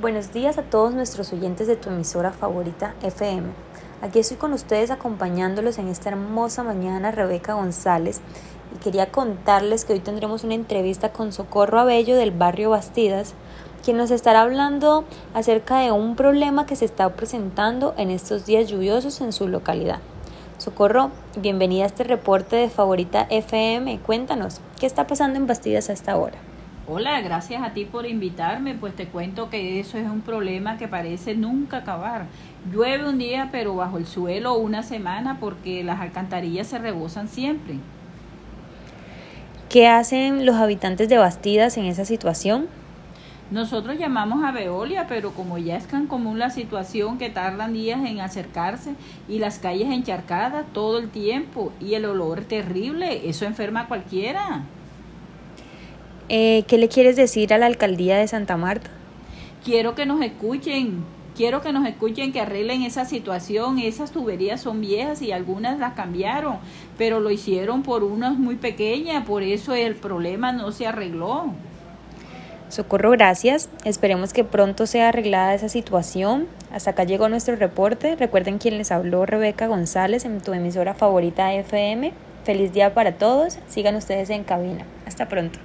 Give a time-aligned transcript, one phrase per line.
[0.00, 3.46] Buenos días a todos nuestros oyentes de tu emisora favorita FM.
[4.02, 8.20] Aquí estoy con ustedes acompañándolos en esta hermosa mañana, Rebeca González,
[8.74, 13.34] y quería contarles que hoy tendremos una entrevista con Socorro Abello del barrio Bastidas,
[13.84, 18.68] quien nos estará hablando acerca de un problema que se está presentando en estos días
[18.68, 20.00] lluviosos en su localidad.
[20.58, 24.00] Socorro, bienvenida a este reporte de Favorita FM.
[24.00, 26.38] Cuéntanos, ¿qué está pasando en Bastidas a esta hora?
[26.86, 30.86] Hola, gracias a ti por invitarme, pues te cuento que eso es un problema que
[30.86, 32.26] parece nunca acabar.
[32.70, 37.76] Llueve un día, pero bajo el suelo una semana porque las alcantarillas se rebosan siempre.
[39.70, 42.66] ¿Qué hacen los habitantes de Bastidas en esa situación?
[43.50, 48.04] Nosotros llamamos a Veolia, pero como ya es tan común la situación que tardan días
[48.04, 48.94] en acercarse
[49.26, 54.64] y las calles encharcadas todo el tiempo y el olor terrible, eso enferma a cualquiera.
[56.28, 58.90] Eh, ¿Qué le quieres decir a la alcaldía de Santa Marta?
[59.64, 61.04] Quiero que nos escuchen,
[61.36, 63.78] quiero que nos escuchen, que arreglen esa situación.
[63.78, 66.58] Esas tuberías son viejas y algunas las cambiaron,
[66.96, 71.52] pero lo hicieron por unas muy pequeñas, por eso el problema no se arregló.
[72.70, 73.68] Socorro, gracias.
[73.84, 76.48] Esperemos que pronto sea arreglada esa situación.
[76.72, 78.16] Hasta acá llegó nuestro reporte.
[78.16, 82.12] Recuerden quien les habló, Rebeca González, en tu emisora favorita FM.
[82.44, 83.58] Feliz día para todos.
[83.68, 84.84] Sigan ustedes en cabina.
[85.06, 85.60] Hasta pronto.